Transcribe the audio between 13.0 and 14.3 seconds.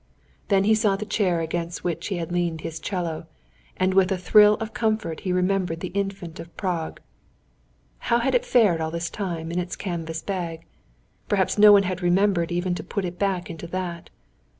it back into that.